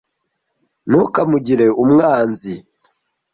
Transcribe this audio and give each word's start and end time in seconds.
Ntukamugire 0.89 1.65
umwanzi. 1.83 2.53